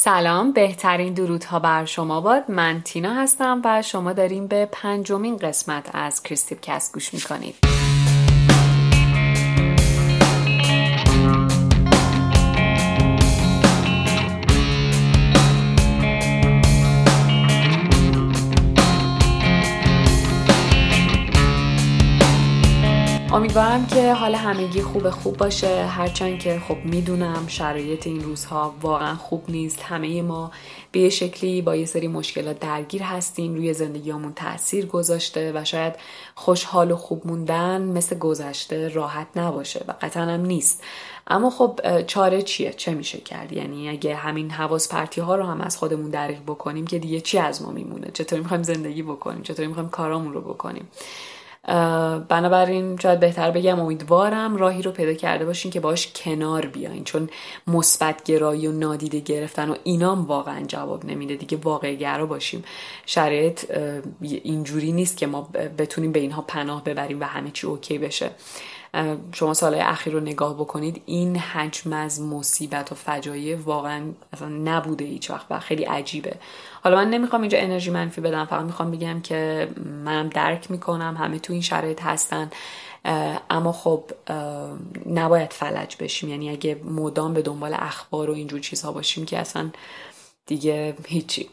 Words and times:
سلام 0.00 0.52
بهترین 0.52 1.14
درودها 1.14 1.58
بر 1.58 1.84
شما 1.84 2.20
باد. 2.20 2.50
من 2.50 2.82
تینا 2.84 3.14
هستم 3.14 3.62
و 3.64 3.82
شما 3.82 4.12
داریم 4.12 4.46
به 4.46 4.68
پنجمین 4.72 5.36
قسمت 5.36 5.90
از 5.92 6.22
کریستیپ 6.22 6.58
کست 6.62 6.94
گوش 6.94 7.14
می‌کنید. 7.14 7.54
امیدوارم 23.32 23.86
که 23.86 24.12
حال 24.12 24.34
همگی 24.34 24.82
خوب 24.82 25.10
خوب 25.10 25.36
باشه. 25.36 25.86
هرچند 25.86 26.38
که 26.38 26.62
خب 26.68 26.76
می‌دونم 26.84 27.46
شرایط 27.46 28.06
این 28.06 28.24
روزها 28.24 28.74
واقعا 28.82 29.14
خوب 29.14 29.44
نیست. 29.48 29.82
همه 29.82 30.22
ما 30.22 30.50
به 30.92 31.08
شکلی 31.10 31.62
با 31.62 31.76
یه 31.76 31.86
سری 31.86 32.08
مشکلات 32.08 32.58
درگیر 32.58 33.02
هستیم. 33.02 33.54
روی 33.54 33.74
زندگیامون 33.74 34.32
تاثیر 34.32 34.86
گذاشته 34.86 35.52
و 35.54 35.64
شاید 35.64 35.94
خوشحال 36.34 36.90
و 36.90 36.96
خوب 36.96 37.26
موندن 37.26 37.82
مثل 37.82 38.18
گذشته 38.18 38.88
راحت 38.88 39.26
نباشه 39.36 39.84
و 39.88 39.94
قطعا 40.00 40.22
هم 40.22 40.40
نیست. 40.40 40.82
اما 41.26 41.50
خب 41.50 41.80
چاره 42.06 42.42
چیه؟ 42.42 42.72
چه 42.72 42.94
میشه 42.94 43.18
کرد؟ 43.18 43.52
یعنی 43.52 43.88
اگه 43.88 44.14
همین 44.14 44.50
حواس 44.50 44.88
پرتی 44.88 45.20
ها 45.20 45.36
رو 45.36 45.44
هم 45.44 45.60
از 45.60 45.76
خودمون 45.76 46.10
دریغ 46.10 46.38
بکنیم 46.46 46.86
که 46.86 46.98
دیگه 46.98 47.20
چی 47.20 47.38
از 47.38 47.62
ما 47.62 47.70
میمونه؟ 47.70 48.10
چطوری 48.14 48.42
می‌خوایم 48.42 48.62
زندگی 48.62 49.02
بکنیم؟ 49.02 49.42
چطوری 49.42 49.68
می‌خوایم 49.68 49.88
کارامون 49.88 50.32
رو 50.32 50.40
بکنیم؟ 50.40 50.88
بنابراین 52.28 52.96
شاید 52.96 53.20
بهتر 53.20 53.50
بگم 53.50 53.80
امیدوارم 53.80 54.56
راهی 54.56 54.82
رو 54.82 54.90
پیدا 54.90 55.14
کرده 55.14 55.44
باشین 55.44 55.70
که 55.70 55.80
باش 55.80 56.12
کنار 56.12 56.66
بیاین 56.66 57.04
چون 57.04 57.28
مثبت 57.66 58.24
گرایی 58.24 58.66
و 58.66 58.72
نادیده 58.72 59.20
گرفتن 59.20 59.70
و 59.70 59.74
اینام 59.84 60.24
واقعا 60.24 60.64
جواب 60.64 61.04
نمیده. 61.04 61.36
دیگه 61.36 61.58
واقع 61.62 61.94
گرا 61.94 62.26
باشیم. 62.26 62.64
شرایط 63.06 63.64
اینجوری 64.20 64.92
نیست 64.92 65.16
که 65.16 65.26
ما 65.26 65.48
بتونیم 65.78 66.12
به 66.12 66.20
اینها 66.20 66.42
پناه 66.42 66.84
ببریم 66.84 67.20
و 67.20 67.24
همه 67.24 67.50
چی 67.50 67.66
اوکی 67.66 67.98
بشه. 67.98 68.30
شما 69.32 69.54
سالهای 69.54 69.82
اخیر 69.82 70.12
رو 70.12 70.20
نگاه 70.20 70.54
بکنید 70.54 71.02
این 71.06 71.36
حجم 71.36 71.92
از 71.92 72.20
مصیبت 72.20 72.92
و 72.92 72.94
فجایع 72.94 73.56
واقعا 73.56 74.02
اصلا 74.32 74.48
نبوده 74.48 75.04
هیچ 75.04 75.30
وقت 75.30 75.46
و 75.50 75.58
خیلی 75.58 75.84
عجیبه. 75.84 76.36
حالا 76.84 76.96
من 76.96 77.10
نمی‌خوام 77.10 77.42
اینجا 77.42 77.58
انرژی 77.58 77.90
منفی 77.90 78.20
بدم 78.20 78.44
فقط 78.44 78.64
می‌خوام 78.64 78.90
بگم 78.90 79.20
که 79.20 79.68
منم 80.04 80.28
درک 80.28 80.70
می‌کنم 80.70 81.16
همه 81.16 81.38
تو 81.38 81.52
این 81.52 81.62
شرایط 81.62 82.02
هستن 82.02 82.50
اما 83.50 83.72
خب 83.72 84.04
نباید 85.06 85.52
فلج 85.52 85.96
بشیم. 86.00 86.30
یعنی 86.30 86.50
اگه 86.50 86.80
مدام 86.84 87.34
به 87.34 87.42
دنبال 87.42 87.74
اخبار 87.74 88.30
و 88.30 88.34
اینجور 88.34 88.60
چیزها 88.60 88.92
باشیم 88.92 89.24
که 89.26 89.38
اصلا 89.38 89.70
دیگه 90.46 90.96
هیچی. 91.06 91.50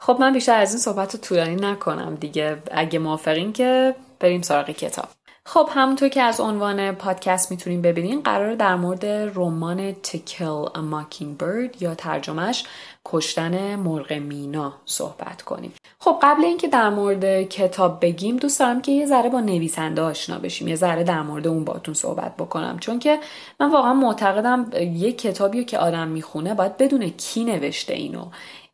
خب 0.00 0.16
من 0.20 0.32
بیشتر 0.32 0.60
از 0.60 0.70
این 0.70 0.78
صحبت 0.78 1.14
رو 1.14 1.20
طولانی 1.20 1.56
نکنم 1.56 2.14
دیگه. 2.14 2.62
اگه 2.70 2.98
موافقین 2.98 3.52
که 3.52 3.94
بریم 4.20 4.42
سراغ 4.42 4.70
کتاب. 4.70 5.08
خب 5.50 5.68
همونطور 5.72 6.08
که 6.08 6.22
از 6.22 6.40
عنوان 6.40 6.92
پادکست 6.92 7.50
می‌تونیم 7.50 7.82
ببینین 7.82 8.20
قرار 8.20 8.54
در 8.54 8.76
مورد 8.76 9.06
رمان 9.06 9.92
تکل 9.92 10.64
Mockingbird 10.74 11.82
یا 11.82 11.94
ترجمهش 11.94 12.64
کشتن 13.04 13.76
مرغ 13.76 14.12
مینا 14.12 14.72
صحبت 14.84 15.42
کنیم. 15.42 15.72
خب 15.98 16.18
قبل 16.22 16.44
اینکه 16.44 16.68
در 16.68 16.90
مورد 16.90 17.42
کتاب 17.42 18.00
بگیم 18.00 18.36
دوست 18.36 18.60
دارم 18.60 18.80
که 18.80 18.92
یه 18.92 19.06
ذره 19.06 19.28
با 19.28 19.40
نویسنده 19.40 20.02
آشنا 20.02 20.38
بشیم. 20.38 20.68
یه 20.68 20.76
ذره 20.76 21.04
در 21.04 21.22
مورد 21.22 21.46
اون 21.46 21.64
باتون 21.64 21.94
صحبت 21.94 22.36
بکنم. 22.36 22.78
چون 22.78 22.98
که 22.98 23.18
من 23.60 23.70
واقعا 23.70 23.94
معتقدم 23.94 24.70
یه 24.94 25.12
کتابی 25.12 25.64
که 25.64 25.78
آدم 25.78 26.08
می‌خونه 26.08 26.54
باید 26.54 26.76
بدونه 26.76 27.10
کی 27.10 27.44
نوشته 27.44 27.94
اینو. 27.94 28.24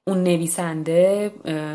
اون 0.06 0.22
نویسنده 0.22 1.30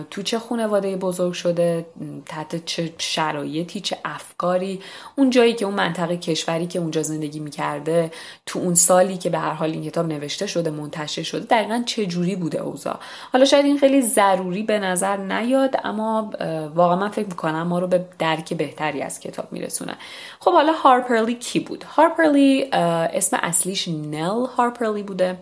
تو 0.10 0.22
چه 0.22 0.40
خانواده 0.40 0.96
بزرگ 0.96 1.34
شده 1.34 1.86
تحت 2.26 2.66
چه 2.66 2.94
شرایطی 2.98 3.80
چه 3.80 3.98
افکاری؟ 4.06 4.82
اون 5.16 5.30
جایی 5.30 5.54
که 5.54 5.66
اون 5.66 5.74
منطقه 5.74 6.18
کشوری 6.18 6.68
که 6.68 6.80
اونجا 6.80 7.04
زندگی 7.04 7.40
می‌کرده 7.40 8.12
تو 8.46 8.60
اون 8.60 8.76
سالی 8.76 9.18
که 9.18 9.30
به 9.30 9.40
هر 9.40 9.54
حال 9.54 9.72
این 9.72 9.84
کتاب 9.84 10.08
نوشته 10.08 10.48
شده 10.48 10.70
منتشر 10.70 11.24
شده 11.24 11.46
دقیقا 11.46 11.84
چه 11.86 12.06
جوری 12.06 12.36
بوده 12.36 12.60
اوضاع؟ 12.62 13.00
حالا 13.34 13.46
شاید 13.46 13.66
این 13.66 13.78
خیلی 13.78 14.02
ضروری 14.02 14.64
به 14.64 14.80
نظر 14.80 15.18
نیاد 15.18 15.76
اما 15.84 16.32
واقعا 16.76 16.96
من 16.96 17.10
فکر 17.10 17.28
می‌کنم 17.28 17.64
ما 17.64 17.80
رو 17.80 17.88
به 17.88 18.06
درک 18.20 18.54
بهتری 18.54 19.02
از 19.02 19.20
کتاب 19.20 19.52
میرسونه. 19.52 19.96
خب 20.40 20.52
حالا 20.52 20.74
هارپرلی 20.74 21.36
کی 21.36 21.60
بود؟ 21.60 21.84
هارپرلی 21.84 22.70
اسم 22.72 23.38
اصلیش 23.42 23.88
نل 23.88 24.46
هارپرلی 24.58 25.04
بوده 25.04 25.38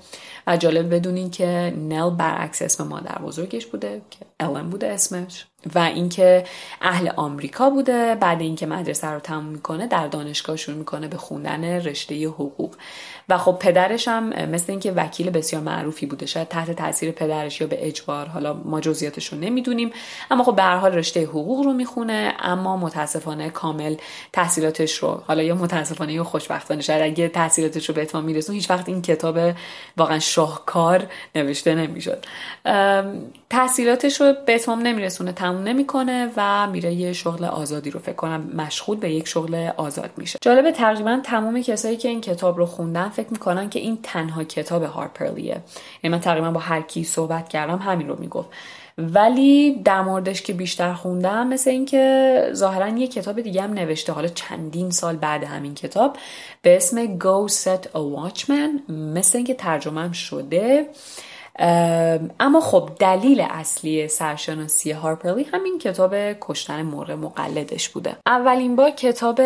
و 0.48 0.58
جالب 0.58 0.94
بدونین 0.96 1.32
که 1.32 1.74
نل 1.78 2.10
برعکس 2.10 2.77
اسم 2.78 2.88
مادر 2.88 3.22
بزرگش 3.22 3.66
بوده 3.66 4.02
که 4.10 4.20
الن 4.40 4.70
بوده 4.70 4.88
اسمش. 4.88 5.46
و 5.76 5.80
اینکه 5.80 6.44
اهل 6.82 7.10
آمریکا 7.16 7.70
بوده 7.70 8.16
بعد 8.16 8.42
اینکه 8.42 8.66
مدرسه 8.66 9.08
رو 9.08 9.20
تموم 9.20 9.46
می‌کنه 9.46 9.88
در 9.88 10.08
دانشگاه 10.08 10.56
شروع 10.56 10.78
می‌کنه 10.78 11.08
به 11.08 11.18
خوندن 11.18 11.64
رشته 11.64 12.28
حقوق. 12.28 12.76
و 13.30 13.38
خب 13.38 13.58
پدرش 13.60 14.08
هم 14.08 14.30
مثل 14.30 14.66
اینکه 14.72 14.92
وکیل 14.92 15.30
بسیار 15.30 15.62
معروفی 15.62 16.06
بوده 16.06 16.26
شاید 16.26 16.48
تحت 16.48 16.72
تاثیر 16.72 17.12
پدرش 17.12 17.62
یا 17.62 17.68
به 17.68 17.88
اجبار 17.88 18.26
حالا 18.26 18.54
ما 18.54 18.82
جزئیاتش 18.82 19.34
رو 19.34 19.40
نمی‌دونیم 19.40 19.92
اما 20.32 20.44
خب 20.44 20.56
به 20.56 20.64
هر 20.64 20.78
حال 20.78 20.92
رشته 20.92 21.24
حقوق 21.24 21.66
رو 21.66 21.74
می‌خونه 21.74 22.34
اما 22.40 22.78
متاسفانه 22.78 23.50
کامل 23.50 23.96
تحصیلاتش 24.34 24.98
رو 24.98 25.24
حالا 25.28 25.44
یا 25.44 25.56
متاسفانه 25.56 26.14
یا 26.14 26.24
خوشبختانه 26.24 26.82
شاید 26.82 27.02
اگه 27.02 27.28
تحصیلاتش 27.28 27.90
رو 27.90 27.96
به 27.96 28.02
اتمام 28.02 28.24
میرسون 28.24 28.56
هیچ 28.56 28.70
وقت 28.70 28.90
این 28.90 29.02
کتاب 29.02 29.40
واقعا 29.98 30.20
شاهکار 30.20 31.08
نوشته 31.36 31.76
نمی‌شد. 31.76 32.26
تحصیلاتش 33.50 34.22
رو 34.22 34.34
به 34.46 34.56
اتمام 34.56 34.80
نمیرسونه 34.80 35.32
تموم 35.32 35.64
نمی‌کنه 35.64 36.32
و 36.38 36.68
میره 36.68 36.94
یه 36.94 37.14
شغل 37.14 37.46
آزادی 37.46 37.90
رو 37.90 38.00
فکر 38.00 38.16
کنم 38.16 38.50
مشغول 38.56 38.98
به 38.98 39.12
یک 39.12 39.28
شغل 39.28 39.70
آزاد 39.78 40.10
میشه. 40.18 40.40
جالب 40.42 40.72
تقریبا 40.72 41.20
تمام 41.24 41.62
کسایی 41.62 41.98
که 41.98 42.10
این 42.10 42.22
کتاب 42.22 42.58
رو 42.58 42.66
خوندن 42.66 43.10
فکر 43.18 43.28
می‌کنن 43.32 43.70
که 43.70 43.80
این 43.80 44.00
تنها 44.04 44.44
کتاب 44.44 44.84
هارپرلیه. 44.84 45.62
یعنی 46.04 46.16
من 46.16 46.20
تقریبا 46.20 46.52
با 46.52 46.60
هر 46.60 46.82
کی 46.82 47.04
صحبت 47.04 47.50
کردم 47.50 47.78
همین 47.78 48.08
رو 48.08 48.20
می‌گفت. 48.20 48.50
ولی 48.98 49.82
در 49.86 50.02
موردش 50.02 50.42
که 50.42 50.54
بیشتر 50.54 50.94
خوندم 50.94 51.48
مثل 51.48 51.70
اینکه 51.70 52.42
ظاهرا 52.54 52.88
یه 52.88 53.08
کتاب 53.08 53.42
دیگه 53.42 53.62
هم 53.62 53.74
نوشته. 53.74 54.14
حالا 54.14 54.28
چندین 54.28 54.92
سال 54.92 55.16
بعد 55.16 55.44
همین 55.44 55.76
کتاب 55.76 56.18
به 56.62 56.78
اسم 56.78 57.20
Go 57.20 57.52
Set 57.52 57.84
a 57.84 58.00
Watchman. 58.16 58.92
مثل 58.92 59.38
اینکه 59.38 59.54
ترجمه 59.54 60.14
شده. 60.14 60.90
اما 61.60 62.62
خب 62.62 62.90
دلیل 63.00 63.42
اصلی 63.50 64.08
سرشناسی 64.08 64.92
هارپرلی 64.92 65.44
همین 65.44 65.80
کتاب 65.80 66.16
کشتن 66.42 66.82
مرغ 66.82 67.12
مقلدش 67.12 67.90
بوده. 67.90 68.16
اولین 68.26 68.76
با 68.76 68.90
کتاب 68.90 69.42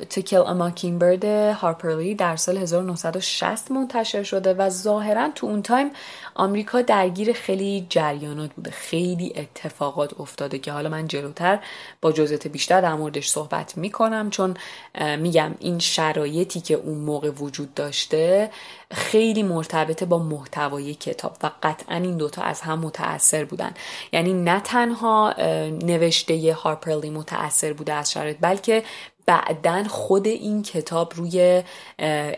Kill 0.00 0.46
a 0.46 0.54
Mockingbird 0.54 1.24
هارپرلی 1.54 2.14
در 2.14 2.36
سال 2.36 2.56
1960 2.56 3.70
منتشر 3.70 4.22
شده 4.22 4.54
و 4.54 4.70
ظاهرا 4.70 5.28
تو 5.34 5.46
اون 5.46 5.62
تایم 5.62 5.90
آمریکا 6.34 6.82
درگیر 6.82 7.32
خیلی 7.32 7.86
جریانات 7.88 8.50
بوده. 8.52 8.70
خیلی 8.70 9.32
اتفاقات 9.36 10.20
افتاده 10.20 10.58
که 10.58 10.72
حالا 10.72 10.88
من 10.88 11.08
جلوتر 11.08 11.58
با 12.00 12.12
جزئیات 12.12 12.48
بیشتر 12.48 12.80
در 12.80 12.94
موردش 12.94 13.28
صحبت 13.28 13.76
می‌کنم 13.76 14.30
چون 14.30 14.56
میگم 15.18 15.54
این 15.60 15.78
شرایطی 15.78 16.60
که 16.60 16.74
اون 16.74 16.98
موقع 16.98 17.30
وجود 17.30 17.74
داشته 17.74 18.50
خیلی 18.94 19.42
مرتبطه 19.42 20.06
با 20.06 20.18
محتوای 20.18 20.94
کتاب 20.94 21.36
و 21.42 21.50
قطعا 21.62 21.96
این 21.96 22.16
دوتا 22.16 22.42
از 22.42 22.60
هم 22.60 22.78
متاثر 22.78 23.44
بودن. 23.44 23.74
یعنی 24.12 24.32
نه 24.32 24.60
تنها 24.60 25.34
نوشته 25.82 26.52
هارپرلی 26.52 27.10
متاثر 27.10 27.72
بوده 27.72 27.92
از 27.92 28.12
شرایط 28.12 28.36
بلکه 28.40 28.82
بعدا 29.26 29.84
خود 29.84 30.26
این 30.26 30.62
کتاب 30.62 31.12
روی 31.16 31.62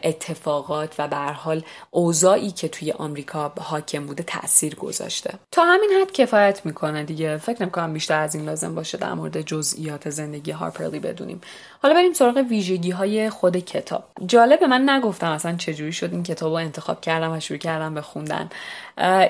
اتفاقات 0.03 0.95
و 0.99 1.09
به 1.09 1.17
حال 1.17 1.63
اوضاعی 1.91 2.51
که 2.51 2.69
توی 2.69 2.93
آمریکا 2.93 3.53
حاکم 3.61 4.07
بوده 4.07 4.23
تاثیر 4.23 4.75
گذاشته. 4.75 5.35
تا 5.53 5.65
همین 5.65 5.91
حد 6.01 6.13
کفایت 6.13 6.67
می‌کنه 6.67 7.05
دیگه. 7.05 7.37
فکر 7.37 7.63
نمی‌کنم 7.63 7.93
بیشتر 7.93 8.21
از 8.21 8.35
این 8.35 8.45
لازم 8.45 8.75
باشه 8.75 8.99
در 8.99 9.15
مورد 9.15 9.41
جزئیات 9.41 10.11
زندگی 10.11 10.51
هارپرلی 10.51 10.99
بدونیم. 10.99 11.41
حالا 11.83 11.95
بریم 11.95 12.13
سراغ 12.13 12.37
ویژگی 12.37 12.91
های 12.91 13.31
خود 13.31 13.57
کتاب. 13.57 14.05
جالبه 14.27 14.67
من 14.67 14.91
نگفتم 14.91 15.31
اصلا 15.31 15.57
چجوری 15.57 15.93
شد 15.93 16.13
این 16.13 16.23
کتاب 16.23 16.51
رو 16.51 16.57
انتخاب 16.57 17.01
کردم 17.01 17.33
و 17.33 17.41
شروع 17.41 17.59
کردم 17.59 17.95
به 17.95 18.01
خوندن. 18.01 18.51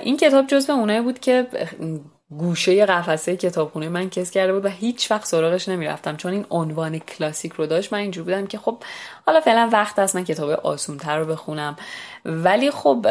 این 0.03 0.17
کتاب 0.17 0.47
جزو 0.47 0.73
اونایی 0.73 1.01
بود 1.01 1.19
که 1.19 1.47
گوشه 2.31 2.87
قفسه 2.87 3.37
کتابخونه 3.37 3.89
من 3.89 4.11
کس 4.11 4.31
کرده 4.31 4.53
بود 4.53 4.65
و 4.65 4.69
هیچ 4.69 5.11
وقت 5.11 5.25
سراغش 5.25 5.69
نمی‌رفتم. 5.69 6.17
چون 6.17 6.33
این 6.33 6.47
عنوان 6.51 6.99
کلاسیک 6.99 7.53
رو 7.53 7.67
داشت 7.67 7.93
من 7.93 7.99
اینجور 7.99 8.25
بودم 8.25 8.47
که 8.47 8.59
خب 8.59 8.83
حالا 9.27 9.41
فعلا 9.41 9.69
وقت 9.73 9.99
است 9.99 10.17
من 10.17 10.25
کتاب 10.25 10.51
آسونتر 10.51 11.19
رو 11.19 11.27
بخونم. 11.27 11.77
ولی 12.25 12.71
خب 12.71 13.07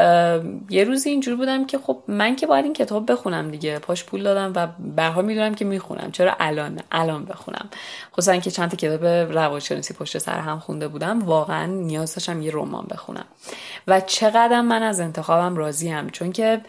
یه 0.70 0.84
روزی 0.84 1.10
اینجور 1.10 1.36
بودم 1.36 1.66
که 1.66 1.78
خب 1.78 1.98
من 2.08 2.36
که 2.36 2.48
باید 2.48 2.66
این 2.66 2.74
کتاب 2.74 3.12
بخونم 3.12 3.52
دیگه. 3.52 3.80
پاش 3.80 4.04
پول 4.04 4.24
دادم 4.24 4.54
و 4.56 4.68
برها 4.96 5.22
می‌دونم 5.22 5.56
که 5.56 5.66
می‌خونم. 5.66 6.12
چرا 6.12 6.36
الان؟ 6.40 6.80
الان 6.92 7.26
بخونم. 7.26 7.70
خصوصا 8.14 8.38
که 8.38 8.52
چند 8.52 8.72
تا 8.72 8.78
کتاب 8.78 9.06
روانشناسی 9.06 9.94
پشت 9.94 10.18
سر 10.18 10.40
هم 10.40 10.60
خونده 10.60 10.88
بودم 10.88 11.20
واقعا 11.20 11.66
نیاز 11.66 12.16
داشتم 12.16 12.42
یه 12.42 12.52
رمان 12.54 12.88
بخونم. 12.92 13.26
و 13.88 14.02
چقدر 14.02 14.62
من 14.62 14.84
از 14.84 15.00
انتخابم 15.00 15.58
راضیم. 15.58 16.10
چون 16.10 16.32
که 16.32 16.62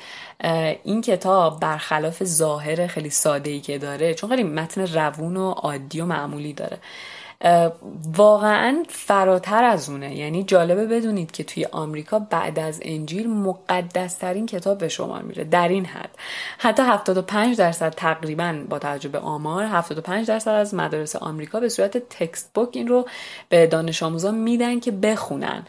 این 0.84 1.00
کتاب 1.00 1.60
برخلاف 1.60 2.24
ظاهر 2.24 2.86
خیلی 2.86 3.10
ساده 3.10 3.50
ای 3.50 3.60
که 3.60 3.78
داره 3.78 4.14
چون 4.14 4.30
خیلی 4.30 4.42
متن 4.42 4.86
روون 4.86 5.36
و 5.36 5.50
عادی 5.50 6.00
و 6.00 6.04
معمولی 6.04 6.52
داره 6.52 6.78
واقعا 8.16 8.82
فراتر 8.88 9.64
از 9.64 9.90
اونه. 9.90 10.16
یعنی 10.16 10.44
جالبه 10.44 10.86
بدونید 10.86 11.30
که 11.30 11.44
توی 11.44 11.64
آمریکا 11.64 12.18
بعد 12.18 12.58
از 12.58 12.80
انجیل 12.82 13.30
مقدسترین 13.30 14.46
کتاب 14.46 14.78
به 14.78 14.88
شما 14.88 15.18
میره 15.18 15.44
در 15.44 15.68
این 15.68 15.84
حد. 15.84 16.10
حتی 16.58 16.82
75 16.82 17.56
درصد 17.56 17.90
تقریبا 17.90 18.64
با 18.68 18.78
توجه 18.78 19.08
به 19.08 19.18
آمار 19.18 19.64
75 19.64 20.26
درصد 20.26 20.50
از 20.50 20.74
مدارس 20.74 21.16
آمریکا 21.16 21.60
به 21.60 21.68
صورت 21.68 21.96
تکست 21.96 22.50
بوک 22.54 22.68
این 22.72 22.88
رو 22.88 23.06
به 23.48 23.66
دانش 23.66 24.02
آموزان 24.02 24.34
میدن 24.34 24.80
که 24.80 24.90
بخونن. 24.90 25.66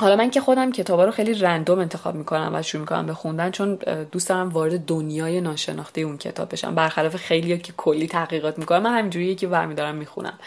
حالا 0.00 0.16
من 0.16 0.30
که 0.30 0.40
خودم 0.40 0.72
کتابا 0.72 1.04
رو 1.04 1.10
خیلی 1.10 1.34
رندوم 1.34 1.78
انتخاب 1.78 2.14
می‌کنم 2.14 2.50
و 2.54 2.62
شروع 2.62 2.80
می‌کنم 2.80 3.06
به 3.06 3.14
خوندن 3.14 3.50
چون 3.50 3.78
دوست 4.12 4.28
دارم 4.28 4.48
وارد 4.48 4.84
دنیای 4.84 5.40
ناشناخته 5.40 6.00
اون 6.00 6.18
کتاب 6.18 6.52
بشم 6.52 6.74
برخلاف 6.74 7.16
خیلی 7.16 7.58
که 7.58 7.72
کلی 7.76 8.06
تحقیقات 8.06 8.58
می‌کنم 8.58 8.82
من 8.82 8.98
همینجوری 8.98 9.34
که 9.34 9.46
برمیدارم 9.46 9.94
می‌خونم. 9.94 10.38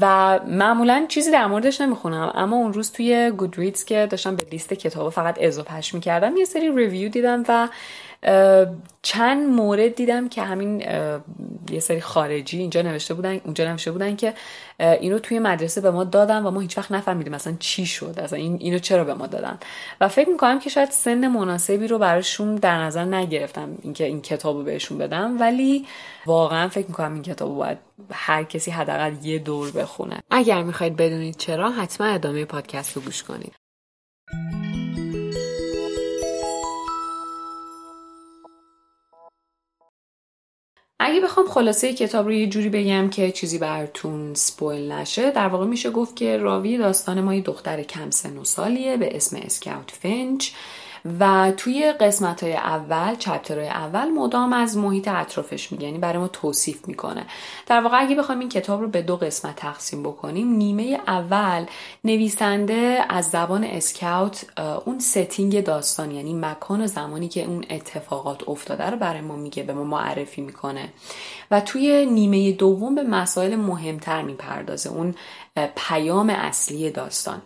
و 0.00 0.40
معمولا 0.46 1.06
چیزی 1.08 1.30
در 1.30 1.46
موردش 1.46 1.80
نمی‌خونم. 1.80 2.32
اما 2.34 2.56
اون 2.56 2.72
روز 2.72 2.92
توی 2.92 3.30
گودریدز 3.30 3.84
که 3.84 4.06
داشتم 4.10 4.36
به 4.36 4.46
لیست 4.52 4.74
کتاب 4.74 5.12
فقط 5.12 5.36
اضافهش 5.40 5.94
می‌کردم 5.94 6.36
یه 6.36 6.44
سری 6.44 6.76
ریویو 6.76 7.08
دیدم 7.08 7.44
و 7.48 7.68
چند 9.02 9.48
مورد 9.48 9.94
دیدم 9.94 10.28
که 10.28 10.42
همین 10.42 10.80
یه 11.70 11.80
سری 11.80 12.00
خارجی 12.00 12.58
اینجا 12.58 12.82
نوشته 12.82 13.14
بودن 13.14 13.40
اونجا 13.44 13.64
نوشته 13.64 13.92
بودن 13.92 14.16
که 14.16 14.34
اینو 14.78 15.18
توی 15.18 15.38
مدرسه 15.38 15.80
به 15.80 15.90
ما 15.90 16.04
دادن 16.04 16.42
و 16.42 16.50
ما 16.50 16.60
هیچ 16.60 16.78
وقت 16.78 16.92
نفهمیدیم 16.92 17.34
مثلا 17.34 17.56
چی 17.58 17.86
شد 17.86 18.14
اصلا 18.18 18.38
این 18.38 18.56
اینو 18.60 18.78
چرا 18.78 19.04
به 19.04 19.14
ما 19.14 19.26
دادن. 19.26 19.58
و 20.00 20.08
فکر 20.08 20.28
می‌کنم 20.28 20.58
که 20.58 20.70
شاید 20.70 20.90
سن 20.90 21.28
مناسبی 21.28 21.88
رو 21.88 21.98
براشون 21.98 22.54
در 22.54 22.82
نظر 22.82 23.04
نگرفتم 23.04 23.68
اینکه 23.82 24.04
این 24.04 24.22
کتابو 24.22 24.62
بهشون 24.62 24.98
بدم. 24.98 25.40
ولی 25.40 25.86
واقعا 26.26 26.68
فکر 26.68 26.86
می‌کنم 26.86 27.14
این 27.14 27.22
کتابو 27.22 27.54
باید 27.54 27.78
هر 28.12 28.44
کسی 28.44 28.70
حداقل 28.70 29.12
یه 29.22 29.38
دور 29.38 29.70
بخونه. 29.70 30.18
اگر 30.30 30.62
می‌خواید 30.62 30.96
بدونید 30.96 31.36
چرا 31.36 31.70
حتما 31.70 32.06
ادامه 32.06 32.44
پادکست 32.44 32.96
رو 32.96 33.02
گوش 33.02 33.22
کنید. 33.22 33.52
اگه 41.06 41.20
بخوام 41.20 41.46
خلاصه 41.46 41.94
کتاب 41.94 42.26
رو 42.26 42.32
یه 42.32 42.46
جوری 42.46 42.68
بگم 42.68 43.10
که 43.10 43.32
چیزی 43.32 43.58
براتون 43.58 44.34
سپویل 44.34 44.92
نشه 44.92 45.30
در 45.30 45.48
واقع 45.48 45.66
میشه 45.66 45.90
گفت 45.90 46.16
که 46.16 46.36
راوی 46.36 46.78
داستان 46.78 47.20
ما 47.20 47.34
یه 47.34 47.40
دختر 47.40 47.82
کم 47.82 48.10
سن 48.10 48.36
و 48.36 48.44
سالیه 48.44 48.96
به 48.96 49.16
اسم 49.16 49.36
اسکاوت 49.36 49.90
فنچ 49.90 50.50
و 51.20 51.52
توی 51.56 51.92
قسمت 51.92 52.42
های 52.42 52.54
اول 52.54 53.14
چپترهای 53.14 53.68
اول 53.68 54.10
مدام 54.10 54.52
از 54.52 54.76
محیط 54.76 55.08
اطرافش 55.08 55.72
میگه. 55.72 55.84
یعنی 55.84 55.98
برای 55.98 56.18
ما 56.18 56.28
توصیف 56.28 56.88
می‌کنه. 56.88 57.26
در 57.66 57.80
واقع 57.80 58.00
اگه 58.00 58.16
بخوایم 58.16 58.40
این 58.40 58.48
کتاب 58.48 58.80
رو 58.80 58.88
به 58.88 59.02
دو 59.02 59.16
قسمت 59.16 59.56
تقسیم 59.56 60.02
بکنیم 60.02 60.48
نیمه 60.48 61.00
اول 61.06 61.66
نویسنده 62.04 63.04
از 63.08 63.30
زبان 63.30 63.64
اسکاوت 63.64 64.46
اون 64.84 64.98
ستینگ 64.98 65.64
داستان 65.64 66.10
یعنی 66.10 66.34
مکان 66.34 66.80
و 66.80 66.86
زمانی 66.86 67.28
که 67.28 67.44
اون 67.44 67.64
اتفاقات 67.70 68.48
افتاده 68.48 68.90
رو 68.90 68.96
برای 68.96 69.20
ما 69.20 69.36
میگه 69.36 69.62
به 69.62 69.72
ما 69.72 69.84
معرفی 69.84 70.40
می‌کنه. 70.40 70.88
و 71.50 71.60
توی 71.60 72.06
نیمه 72.06 72.52
دوم 72.52 72.94
به 72.94 73.02
مسائل 73.02 73.56
مهمتر 73.56 74.22
می‌پردازه 74.22 74.90
اون 74.90 75.14
پیام 75.76 76.30
اصلی 76.30 76.90
داستان. 76.90 77.42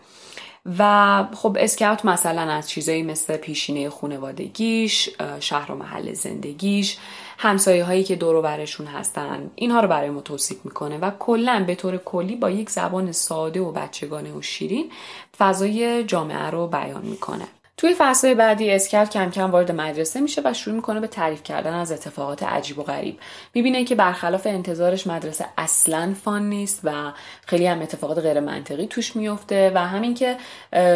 و 0.78 1.24
خب 1.34 1.56
اسکاوت 1.60 2.04
مثلا 2.04 2.52
از 2.52 2.68
چیزایی 2.68 3.02
مثل 3.02 3.36
پیشینه 3.36 3.90
خونوادگیش 3.90 5.10
شهر 5.40 5.72
و 5.72 5.74
محل 5.74 6.12
زندگیش 6.12 6.98
همسایه 7.38 7.84
هایی 7.84 8.04
که 8.04 8.16
دور 8.16 8.42
برشون 8.42 8.86
هستن 8.86 9.50
اینها 9.54 9.80
رو 9.80 9.88
برای 9.88 10.10
ما 10.10 10.20
توصیف 10.20 10.64
می‌کنه 10.64 10.98
و 10.98 11.10
کلا 11.18 11.64
به 11.66 11.74
طور 11.74 11.96
کلی 11.96 12.36
با 12.36 12.50
یک 12.50 12.70
زبان 12.70 13.12
ساده 13.12 13.60
و 13.60 13.72
بچگانه 13.72 14.32
و 14.32 14.42
شیرین 14.42 14.90
فضای 15.38 16.04
جامعه 16.04 16.50
رو 16.50 16.66
بیان 16.66 17.06
می‌کنه. 17.06 17.44
توی 17.78 17.94
فصل 17.98 18.34
بعدی 18.34 18.70
اسکل 18.70 19.04
کم 19.04 19.30
کم 19.30 19.50
وارد 19.50 19.72
مدرسه 19.72 20.20
میشه 20.20 20.42
و 20.44 20.54
شروع 20.54 20.76
می‌کنه 20.76 21.00
به 21.00 21.06
تعریف 21.06 21.42
کردن 21.42 21.74
از 21.74 21.92
اتفاقات 21.92 22.42
عجیب 22.42 22.78
و 22.78 22.82
غریب. 22.82 23.18
می‌بینه 23.54 23.84
که 23.84 23.94
برخلاف 23.94 24.46
انتظارش 24.46 25.06
مدرسه 25.06 25.44
اصلا 25.58 26.14
فان 26.24 26.48
نیست 26.48 26.80
و 26.84 27.12
خیلی 27.46 27.66
هم 27.66 27.82
اتفاقات 27.82 28.18
غیر 28.18 28.40
منطقی 28.40 28.86
توش 28.86 29.16
میفته 29.16 29.72
و 29.74 29.78
همین 29.78 30.14
که 30.14 30.36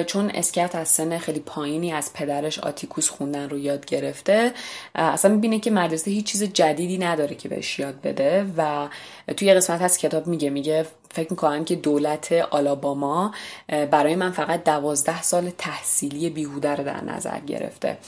چون 0.06 0.30
اسکت 0.34 0.74
از 0.74 0.88
سن 0.88 1.18
خیلی 1.18 1.40
پایینی 1.40 1.92
از 1.92 2.12
پدرش 2.12 2.58
آتیکوس 2.58 3.08
خوندن 3.08 3.48
رو 3.48 3.58
یاد 3.58 3.86
گرفته 3.86 4.52
اصلا 4.94 5.30
می‌بینه 5.30 5.58
که 5.60 5.70
مدرسه 5.70 6.10
هیچ 6.10 6.26
چیز 6.26 6.42
جدیدی 6.42 6.98
نداره 6.98 7.34
که 7.34 7.48
بهش 7.48 7.78
یاد 7.78 8.00
بده 8.00 8.46
و 8.56 8.88
توی 9.36 9.54
قسمت 9.54 9.82
از 9.82 9.98
کتاب 9.98 10.26
میگه 10.26 10.50
میگه 10.50 10.86
فکر 11.12 11.30
می‌کنم 11.30 11.64
که 11.64 11.76
دولت 11.76 12.32
آلاباما 12.32 13.34
برای 13.68 14.14
من 14.14 14.30
فقط 14.30 14.64
دوازده 14.64 15.22
سال 15.22 15.50
تحصیلی 15.58 16.30
بیهوده 16.30 16.74
رو 16.74 16.84
در 16.84 17.04
نظر 17.04 17.40
گرفته. 17.40 17.98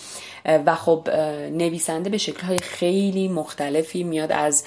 و 0.66 0.74
خب 0.74 1.08
نویسنده 1.52 2.10
به 2.10 2.18
شکلهای 2.18 2.58
خیلی 2.58 3.28
مختلفی 3.28 4.04
میاد 4.04 4.32
از 4.32 4.64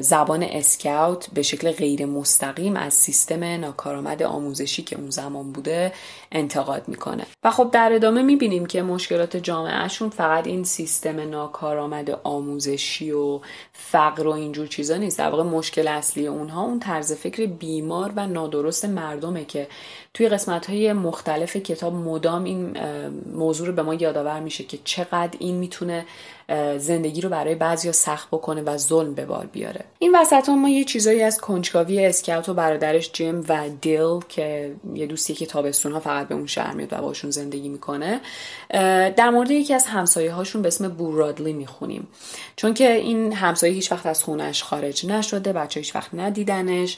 زبان 0.00 0.42
اسکاوت 0.42 1.30
به 1.30 1.42
شکل 1.42 1.72
غیر 1.72 2.06
مستقیم 2.06 2.76
از 2.76 2.94
سیستم 2.94 3.44
ناکارآمد 3.44 4.22
آموزشی 4.22 4.82
که 4.82 4.96
اون 4.96 5.10
زمان 5.10 5.52
بوده 5.52 5.92
انتقاد 6.32 6.88
می‌کنه. 6.88 7.26
و 7.44 7.50
خب 7.50 7.70
در 7.72 7.92
ادامه 7.92 8.22
می‌بینیم 8.22 8.66
که 8.66 8.82
مشکلات 8.82 9.36
جامعهشون 9.36 10.10
فقط 10.10 10.46
این 10.46 10.64
سیستم 10.64 11.30
ناکارآمد 11.30 12.10
آموزشی 12.10 13.10
و 13.10 13.40
فقر 13.72 14.26
و 14.26 14.30
اینجور 14.30 14.66
چیزا 14.66 14.96
نیست. 14.96 15.18
در 15.18 15.30
واقع 15.30 15.42
مشکل 15.42 15.88
اصلی 15.88 16.26
اونها 16.26 16.62
اون 16.62 16.80
طرز 16.80 17.12
فکر 17.12 17.46
بیمار 17.64 18.12
و 18.16 18.26
نادرست 18.26 18.84
مردمه 18.84 19.44
که 19.44 19.68
توی 20.14 20.28
قسمت 20.28 20.70
های 20.70 20.92
مختلف 20.92 21.56
کتاب 21.56 21.94
مدام 21.94 22.44
این 22.44 22.76
موضوع 23.32 23.66
رو 23.66 23.72
به 23.72 23.82
ما 23.82 23.94
یادآور 23.94 24.40
میشه 24.40 24.64
که 24.64 24.78
چقدر 24.84 25.36
این 25.38 25.56
می‌تونه 25.56 26.06
زندگی 26.78 27.20
رو 27.20 27.28
برای 27.28 27.54
بعضیا 27.54 27.92
سخت 27.92 28.28
بکنه 28.28 28.62
و 28.62 28.76
ظلم 28.76 29.14
به 29.14 29.26
بار 29.26 29.46
بیاره. 29.46 29.84
این 29.98 30.16
وسط 30.16 30.48
ما 30.48 30.68
یه 30.68 30.84
چیزایی 30.84 31.22
از 31.22 31.40
کنجکاوی 31.40 32.06
اسکاوت 32.06 32.48
و 32.48 32.54
برادرش 32.54 33.12
جیم 33.12 33.44
و 33.48 33.68
دیل 33.80 34.20
که 34.28 34.74
یه 34.94 35.06
دوستی 35.06 35.34
که 35.34 35.46
تابستون 35.46 35.92
ها 35.92 36.00
فقط 36.00 36.28
به 36.28 36.34
اون 36.34 36.46
شهر 36.46 36.74
میاد 36.74 36.92
و 36.92 36.96
باشون 36.96 37.30
زندگی 37.30 37.68
می‌کنه 37.68 38.20
در 39.16 39.30
مورد 39.30 39.50
یکی 39.50 39.74
از 39.74 39.86
همسایه 39.86 40.32
هاشون 40.32 40.62
به 40.62 40.68
اسم 40.68 40.88
بورادلی 40.88 41.52
می‌خونیم. 41.52 42.08
چون 42.56 42.74
که 42.74 42.92
این 42.92 43.32
همسایه 43.32 43.72
هیچ 43.72 43.92
وقت 43.92 44.06
از 44.06 44.24
خونش 44.24 44.62
خارج 44.62 45.06
نشده 45.06 45.52
بچه 45.52 45.80
هیچ 45.80 45.96
وقت 45.96 46.14
ندیدنش 46.14 46.96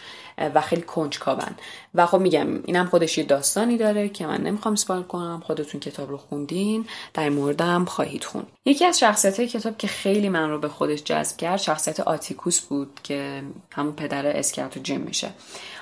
و 0.54 0.60
خیلی 0.60 0.82
کنجکاون. 0.82 1.54
و 1.94 2.06
خب 2.06 2.18
میگم 2.18 2.46
اینم 2.64 2.86
خودش 3.06 3.18
یه 3.18 3.24
داستانی 3.24 3.76
داره 3.76 4.08
که 4.08 4.26
من 4.26 4.40
نمی‌خوام 4.40 4.74
سپال 4.74 5.02
کنم 5.02 5.42
خودتون 5.46 5.80
کتاب 5.80 6.10
رو 6.10 6.16
خوندین 6.16 6.86
در 7.14 7.28
موردم 7.28 7.84
خواهید 7.84 8.24
خون 8.24 8.46
یکی 8.64 8.84
از 8.84 8.98
شخصیت 8.98 9.40
کتاب 9.40 9.78
که 9.78 9.86
خیلی 9.86 10.28
من 10.28 10.50
رو 10.50 10.58
به 10.58 10.68
خودش 10.68 11.04
جذب 11.04 11.36
کرد 11.36 11.56
شخصیت 11.56 12.00
آتیکوس 12.00 12.60
بود 12.60 13.00
که 13.02 13.42
همون 13.72 13.92
پدر 13.92 14.26
اسکرت 14.26 14.76
و 14.76 14.80
جیم 14.80 15.00
میشه. 15.00 15.30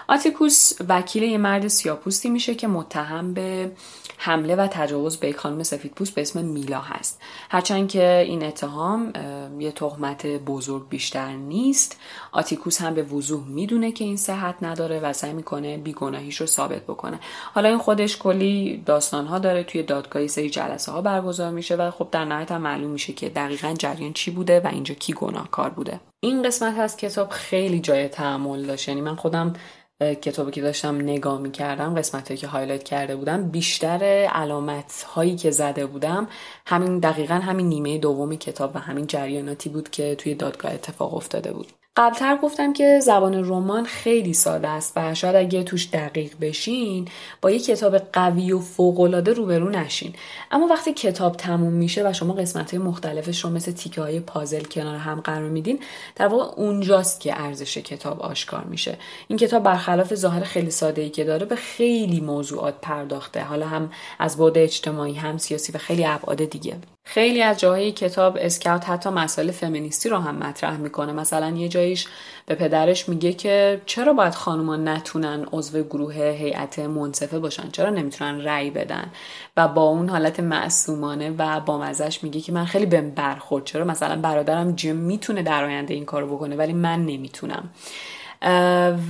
آتیکوس 0.09 0.73
وکیل 0.89 1.23
یه 1.23 1.39
مرد 1.39 1.69
سیاپوستی 1.69 2.31
میشه 2.31 2.55
که 2.55 2.69
متهم 2.69 3.35
به 3.35 3.73
حمله 4.19 4.57
و 4.57 4.67
تجاوز 4.67 5.17
به 5.17 5.33
خانم 5.33 5.63
سفیدپوست 5.63 6.15
به 6.15 6.23
اسم 6.23 6.45
میلا 6.45 6.81
هست. 6.81 7.21
هرچند 7.51 7.89
که 7.89 8.25
این 8.27 8.43
اتهام 8.43 9.13
یه 9.59 9.73
تهمت 9.73 10.27
بزرگ 10.27 10.89
بیشتر 10.89 11.33
نیست. 11.33 12.01
آتیکوس 12.33 12.81
هم 12.81 12.95
به 12.95 13.03
وضوح 13.03 13.47
می‌دونه 13.49 13.93
که 13.93 14.05
این 14.05 14.17
صحت 14.17 14.55
نداره 14.63 15.01
و 15.01 15.13
سعی 15.13 15.33
می‌کنه 15.33 15.79
بیگناهیش 15.79 16.41
رو 16.41 16.47
ثابت 16.47 16.83
بکنه. 16.83 17.21
حالا 17.55 17.69
این 17.69 17.79
خودش 17.79 18.19
کلی 18.19 18.83
داستان 18.87 19.27
ها 19.27 19.39
داره 19.39 19.65
توی 19.65 19.83
دادگاهی 19.83 20.29
سری 20.29 20.51
جلسه 20.51 20.93
ها 20.93 21.03
برگزار 21.03 21.51
میشه 21.51 21.77
و 21.77 21.91
خب 21.91 22.09
در 22.13 22.25
نهایت 22.25 22.53
هم 22.53 22.61
معلوم 22.61 22.91
میشه 22.91 23.13
که 23.13 23.29
دقیقا 23.29 23.75
جریان 23.79 24.13
چی 24.13 24.31
بوده 24.31 24.61
و 24.61 24.67
اینجا 24.67 24.95
کی 24.95 25.13
گناهکار 25.13 25.71
بوده. 25.71 26.01
این 26.21 26.43
قسمت 26.43 26.79
از 26.79 26.97
کتاب 26.97 27.31
خیلی 27.31 27.81
جای 27.81 28.09
تحمل 28.09 28.67
داشت. 28.67 28.89
یعنی 28.89 29.01
من 29.01 29.15
خودم 29.17 29.53
کتابی 30.01 30.51
که 30.51 30.63
داشتم 30.63 31.01
نگاه 31.01 31.41
می‌کردم 31.41 31.95
قسمت 31.95 32.37
که 32.37 32.47
هایلایت 32.47 32.83
کرده 32.83 33.17
بودم 33.17 33.51
بیشتر 33.51 34.05
علامت 34.33 35.03
هایی 35.03 35.37
که 35.37 35.51
زده 35.51 35.87
بودم 35.87 36.29
همین 36.67 36.99
دقیقا 36.99 37.35
همین 37.35 37.69
نیمه 37.69 37.99
دوم 37.99 38.37
کتاب 38.37 38.77
و 38.77 38.79
همین 38.79 39.07
جریاناتی 39.07 39.69
بود 39.69 39.91
که 39.91 40.15
توی 40.15 40.35
دادگاه 40.35 40.73
اتفاق 40.73 41.15
افتاده 41.15 41.53
بود. 41.53 41.73
قبلتر 41.97 42.37
گفتم 42.37 42.73
که 42.73 43.01
زبان 43.01 43.49
رمان 43.49 43.85
خیلی 43.85 44.33
ساده 44.33 44.69
است 44.69 44.93
و 44.97 45.15
شاید 45.15 45.37
اگه 45.37 45.63
توش 45.63 45.89
دقیق 45.91 46.33
بشین 46.41 47.09
با 47.41 47.51
یه 47.51 47.59
کتاب 47.59 47.99
قوی 47.99 48.53
و 48.53 48.59
فوقالعاده 48.59 49.33
روبرو 49.33 49.69
نشین. 49.69 50.15
اما 50.51 50.67
وقتی 50.67 50.93
کتاب 50.93 51.37
تموم 51.37 51.73
میشه 51.73 52.09
و 52.09 52.13
شما 52.13 52.35
قسمت 52.35 52.75
های 52.75 52.83
مختلفش 52.83 53.45
رو 53.45 53.51
مثل 53.51 53.73
تیکه 53.73 54.01
های 54.01 54.21
پازل 54.21 54.63
کنار 54.63 54.97
هم 54.97 55.21
قرار 55.21 55.49
میدین 55.49 55.79
در 56.17 56.27
واقع 56.27 56.61
اونجاست 56.61 57.21
که 57.21 57.41
ارزش 57.41 57.79
کتاب 57.79 58.23
آشکار 58.23 58.65
میشه. 58.65 58.99
این 59.29 59.39
کتاب 59.39 59.63
برخلاف 59.63 60.15
ظاهر 60.15 60.45
خیلی 60.45 60.71
ساده 60.71 61.03
ای 61.03 61.11
که 61.11 61.25
داره 61.25 61.47
به 61.47 61.57
خیلی 61.57 62.21
موضوعات 62.21 62.75
پرداخته. 62.83 63.43
حالا 63.43 63.67
هم 63.67 63.91
از 64.19 64.37
بعد 64.37 64.59
اجتماعی 64.59 65.15
هم 65.15 65.39
سیاسی 65.39 65.73
و 65.73 65.79
خیلی 65.79 66.05
ابعاد 66.05 66.45
دیگه. 66.45 66.77
خیلی 67.07 67.43
از 67.43 67.61
جاهای 67.61 67.93
کتاب 67.93 68.37
اسکاوت 68.41 68.89
حتی 68.89 69.11
مسائل 69.11 69.51
فمینیستی 69.51 70.09
رو 70.09 70.19
هم 70.19 70.35
مطرح 70.35 70.77
می‌کنه. 70.77 71.13
مثلا 71.13 71.51
یه 71.51 71.69
جاییش 71.69 72.07
به 72.47 72.55
پدرش 72.55 73.09
میگه 73.09 73.33
که 73.33 73.81
چرا 73.87 74.13
باید 74.13 74.35
خانوما 74.35 74.77
نتونن 74.77 75.47
عضو 75.53 75.83
گروه 75.83 76.15
هیئت 76.15 76.79
منصفه 76.79 77.39
باشن؟ 77.39 77.71
چرا 77.71 77.91
نمی‌تونن 77.91 78.41
رأی 78.41 78.71
بدن؟ 78.71 79.13
و 79.57 79.69
با 79.69 79.83
اون 79.83 80.09
حالت 80.09 80.41
معصومانه 80.41 81.35
و 81.39 81.61
با 81.61 81.79
مزش 81.79 82.25
میگه 82.25 82.41
که 82.41 82.53
من 82.53 82.65
خیلی 82.65 82.87
بهم 82.87 83.11
برخورد. 83.11 83.65
چرا؟ 83.65 83.85
مثلا 83.85 84.17
برادرم 84.17 84.73
جیم 84.73 84.97
می‌تونه 84.97 85.43
در 85.43 85.65
آینده 85.65 85.95
این 85.95 86.05
کارو 86.05 86.37
بکنه 86.37 86.57
ولی 86.57 86.73
من 86.73 87.07
نمی‌تونم. 87.07 87.71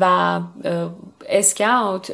و 0.01 0.41
اسکاوت 1.29 2.11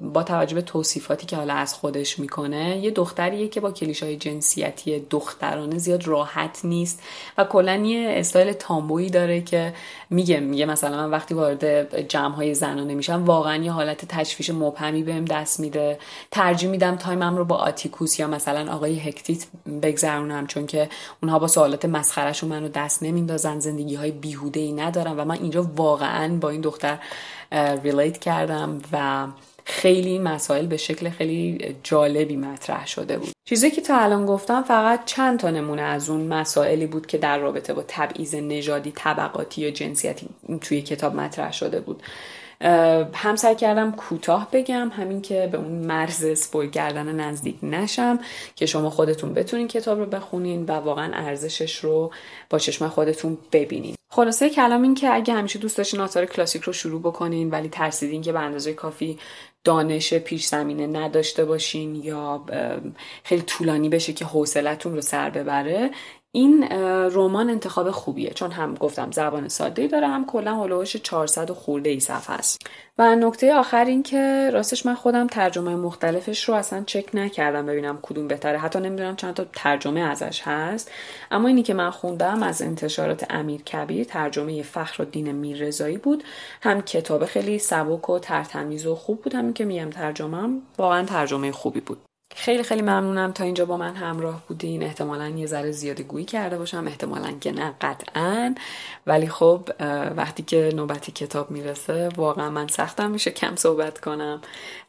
با 0.00 0.22
توجه 0.22 0.54
به 0.54 0.62
توصیفاتی 0.62 1.26
که 1.26 1.36
حالا 1.36 1.54
از 1.54 1.74
خودش 1.74 2.18
می‌کنه 2.18 2.78
یه 2.78 2.90
دختریه 2.90 3.48
که 3.48 3.60
با 3.60 3.70
کلیشه 3.72 4.02
های 4.02 4.16
جنسیتی 4.16 5.06
دخترانه 5.10 5.78
زیاد 5.78 6.06
راحت 6.06 6.60
نیست 6.64 7.02
و 7.38 7.44
کلا 7.44 7.76
یه 7.76 8.14
استایل 8.16 8.52
tomboy 8.52 9.02
ی 9.02 9.10
داره 9.10 9.40
که 9.40 9.74
میگه 10.10 10.40
میگه 10.40 10.66
مثلا 10.66 10.96
من 10.96 11.10
وقتی 11.10 11.34
وارد 11.34 12.00
جمع 12.08 12.34
های 12.34 12.54
زنانه 12.54 12.94
میشم 12.94 13.24
واقعا 13.24 13.56
یه 13.64 13.72
حالت 13.72 14.04
تشویش 14.04 14.50
مبهمی 14.50 15.02
بهم 15.02 15.24
دست 15.24 15.60
میده. 15.60 15.98
ترجیح 16.30 16.70
میدم 16.70 16.96
time 16.96 17.28
م 17.28 17.36
رو 17.36 17.44
با 17.44 17.56
آتیکوس 17.56 18.18
یا 18.18 18.26
مثلا 18.26 18.72
آقای 18.72 18.98
هک 18.98 19.22
تیت 19.22 19.46
بگذرونم 19.82 20.46
چون 20.46 20.66
که 20.66 20.88
اونها 21.22 21.38
با 21.38 21.46
سوالات 21.48 21.84
مسخرهشون 21.84 22.48
منو 22.48 22.68
دست 22.68 23.02
نمیندازن 23.02 23.58
زندگی 23.58 23.94
های 23.94 24.10
بیهوده 24.10 24.60
ای 24.60 24.72
ندارم 24.72 25.18
و 25.18 25.24
من 25.24 25.38
اینجا 25.38 25.62
واقعا 25.76 26.36
با 26.36 26.50
این 26.50 26.60
دختر 26.60 26.98
ریلیت 27.52 28.18
کردم 28.18 28.82
و 28.92 29.26
خیلی 29.64 30.18
مسائل 30.18 30.66
به 30.66 30.76
شکل 30.76 31.10
خیلی 31.10 31.76
جالبی 31.82 32.36
مطرح 32.36 32.86
شده 32.86 33.18
بود. 33.18 33.30
چیزی 33.44 33.70
که 33.70 33.80
تا 33.80 33.98
الان 33.98 34.26
گفتم 34.26 34.62
فقط 34.62 35.04
چند 35.04 35.38
تا 35.38 35.50
نمونه 35.50 35.82
از 35.82 36.10
اون 36.10 36.20
مسائلی 36.26 36.86
بود 36.86 37.06
که 37.06 37.18
در 37.18 37.38
رابطه 37.38 37.74
با 37.74 37.84
تبعیض 37.88 38.34
نژادی 38.34 38.92
طبقاتی 38.96 39.60
یا 39.60 39.70
جنسیتی 39.70 40.28
توی 40.60 40.82
کتاب 40.82 41.14
مطرح 41.14 41.52
شده 41.52 41.80
بود. 41.80 42.02
هم 43.14 43.36
سعی 43.36 43.54
کردم 43.54 43.92
کوتاه 43.92 44.48
بگم 44.52 44.88
همین 44.96 45.22
که 45.22 45.48
به 45.52 45.58
اون 45.58 45.72
مرز 45.72 46.38
سپویل 46.38 46.70
کردن 46.70 47.20
نزدیک 47.20 47.56
نشم 47.62 48.18
که 48.56 48.66
شما 48.66 48.90
خودتون 48.90 49.34
بتونین 49.34 49.68
کتاب 49.68 49.98
رو 49.98 50.06
بخونین 50.06 50.64
و 50.64 50.72
واقعا 50.72 51.10
ارزشش 51.14 51.76
رو 51.76 52.10
با 52.50 52.58
چشم 52.58 52.88
خودتون 52.88 53.38
ببینین. 53.52 53.94
خلاصه 54.12 54.50
کلام 54.50 54.82
این 54.82 54.94
که 54.94 55.14
اگه 55.14 55.34
همیشه 55.34 55.58
دوست 55.58 55.78
داشتین 55.78 56.00
آثار 56.00 56.26
کلاسیک 56.26 56.62
رو 56.62 56.72
شروع 56.72 57.00
بکنین 57.00 57.50
ولی 57.50 57.68
ترسیدین 57.68 58.22
که 58.22 58.32
به 58.32 58.40
اندازه 58.40 58.72
کافی 58.72 59.18
دانش 59.64 60.14
پیش 60.14 60.46
زمینه 60.46 60.86
نداشته 60.86 61.44
باشین 61.44 61.94
یا 61.94 62.44
خیلی 63.24 63.42
طولانی 63.42 63.88
بشه 63.88 64.12
که 64.12 64.24
حوصلتون 64.24 64.94
رو 64.94 65.00
سر 65.00 65.30
ببره 65.30 65.90
این 66.32 66.68
رمان 67.12 67.50
انتخاب 67.50 67.90
خوبیه. 67.90 68.30
چون 68.30 68.50
هم 68.50 68.74
گفتم 68.74 69.10
زبان 69.10 69.48
ساده 69.48 69.86
داره 69.86 70.08
هم 70.08 70.26
کلا 70.26 70.54
هولوش 70.54 70.96
400 70.96 71.50
و 71.50 71.54
خورده 71.54 71.90
ای 71.90 72.00
صفحه 72.00 72.36
است. 72.36 72.66
و 72.98 73.16
نکته 73.16 73.54
آخر 73.54 73.84
این 73.84 74.02
که 74.02 74.50
راستش 74.52 74.86
من 74.86 74.94
خودم 74.94 75.26
ترجمه 75.26 75.76
مختلفش 75.76 76.48
رو 76.48 76.54
اصلا 76.54 76.82
چک 76.86 77.14
نکردم 77.14 77.66
ببینم 77.66 77.98
کدوم 78.02 78.28
بهتره. 78.28 78.58
حتی 78.58 78.80
نمی‌دونم 78.80 79.16
چند 79.16 79.34
تا 79.34 79.44
ترجمه 79.52 80.00
ازش 80.00 80.42
هست. 80.42 80.90
اما 81.30 81.48
اینی 81.48 81.62
که 81.62 81.74
من 81.74 81.90
خوندم 81.90 82.42
از 82.42 82.62
انتشارات 82.62 83.26
امیر 83.30 83.62
کبیر 83.62 84.04
ترجمه 84.04 84.62
فخر 84.62 85.02
و 85.02 85.04
دین 85.04 85.32
میررضایی 85.32 85.98
بود. 85.98 86.24
هم 86.62 86.80
کتاب 86.80 87.24
خیلی 87.24 87.58
سبک 87.58 88.10
و 88.10 88.18
ترتمیز 88.18 88.86
و 88.86 88.94
خوب 88.94 89.22
بود. 89.22 89.34
همین 89.34 89.52
که 89.52 89.64
میگم 89.64 89.90
ترجمه 89.90 90.60
واقعا 90.78 91.04
ترجمه 91.04 91.52
خوبی 91.52 91.80
بود. 91.80 91.98
خیلی 92.34 92.62
خیلی 92.62 92.82
ممنونم 92.82 93.32
تا 93.32 93.44
اینجا 93.44 93.64
با 93.64 93.76
من 93.76 93.94
همراه 93.94 94.42
بودین. 94.48 94.82
احتمالا 94.82 95.28
یه 95.28 95.46
ذره 95.46 95.70
زیاده 95.70 96.02
گویی 96.02 96.24
کرده 96.24 96.58
باشم 96.58 96.84
احتمالا 96.86 97.32
که 97.40 97.52
نه 97.52 97.74
قطعا. 97.80 98.54
ولی 99.06 99.28
خب 99.28 99.68
وقتی 100.16 100.42
که 100.42 100.72
نوبتی 100.74 101.12
کتاب 101.12 101.50
می‌رسه 101.50 102.08
واقعا 102.16 102.50
من 102.50 102.68
سختم 102.68 103.10
میشه 103.10 103.30
کم 103.30 103.56
صحبت 103.56 104.00
کنم. 104.00 104.40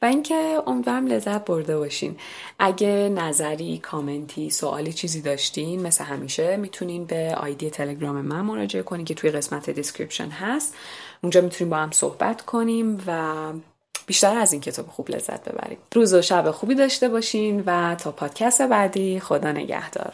و 0.02 0.06
اینکه 0.06 0.62
امیدوارم 0.68 1.08
لذت 1.08 1.46
برده 1.46 1.78
باشین. 1.78 2.18
اگه 2.60 3.10
نظری 3.16 3.78
کامنتی 3.78 4.50
سوالی 4.50 4.94
چیزی 4.94 5.22
داشتین 5.22 5.82
مثل 5.82 6.04
همیشه 6.04 6.58
می‌تونین 6.58 7.06
به 7.06 7.36
آیدی 7.38 7.70
تلگرام 7.70 8.22
من 8.22 8.42
مراجعه 8.42 8.84
کنین 8.84 9.06
که 9.06 9.14
توی 9.14 9.32
قسمت 9.32 9.70
description 9.70 10.30
هست. 10.30 10.76
اونجا 11.24 11.42
می‌تونیم 11.42 11.70
با 11.70 11.78
هم 11.78 11.92
صحبت 11.92 12.42
کنیم 12.42 13.04
و 13.08 13.34
بیشتر 14.12 14.38
از 14.38 14.54
این 14.54 14.62
کتاب 14.62 14.88
خوب 14.88 15.10
لذت 15.10 15.50
ببریم 15.50 15.78
روز 15.96 16.14
و 16.14 16.22
شب 16.22 16.52
خوبی 16.52 16.76
داشته 16.76 17.10
باشین 17.10 17.64
و 17.66 17.96
تا 17.96 18.12
پادکست 18.12 18.62
بعدی 18.62 19.20
خدا 19.20 19.52
نگهدار. 19.52 20.14